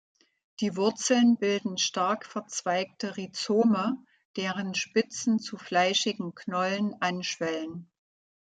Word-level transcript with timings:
Die 0.61 0.75
Wurzeln 0.77 1.37
bilden 1.37 1.77
stark 1.77 2.25
verzweigte 2.25 3.17
Rhizome, 3.17 4.03
deren 4.35 4.73
Spitzen 4.73 5.37
zu 5.37 5.57
fleischigen 5.59 6.33
Knollen 6.33 6.95
anschwellen. 7.01 7.87